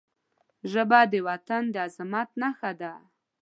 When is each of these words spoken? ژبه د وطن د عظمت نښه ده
ژبه 0.71 0.99
د 1.11 1.13
وطن 1.27 1.63
د 1.73 1.75
عظمت 1.85 2.29
نښه 2.41 2.71
ده 2.81 2.93